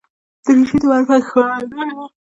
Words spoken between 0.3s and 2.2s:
دریشي د معرفت ښکارندوی ده.